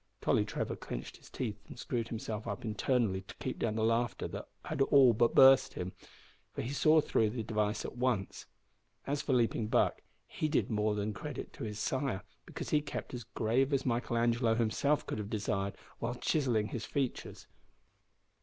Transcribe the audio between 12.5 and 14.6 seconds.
he kept as grave as Michael Angelo